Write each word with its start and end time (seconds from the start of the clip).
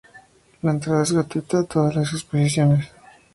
La 0.63 0.71
entrada 0.71 1.03
es 1.03 1.11
gratuita 1.13 1.59
a 1.59 1.63
todas 1.63 1.95
las 1.95 2.11
exposiciones. 2.11 2.87